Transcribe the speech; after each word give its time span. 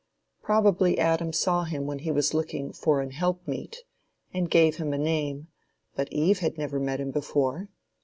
Probably 0.41 0.97
Adam 0.97 1.31
saw 1.31 1.63
him 1.63 1.85
when 1.85 1.99
he 1.99 2.09
was 2.11 2.33
looking 2.33 2.73
for 2.73 3.01
"an 3.01 3.11
helpmeet," 3.11 3.83
and 4.33 4.49
gave 4.49 4.77
him 4.77 4.93
a 4.93 4.97
name, 4.97 5.49
but 5.95 6.11
Eve 6.11 6.39
had 6.39 6.57
never 6.57 6.79
met 6.79 6.99
him 6.99 7.11
before. 7.11 7.69